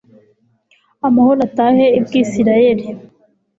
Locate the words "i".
1.97-1.99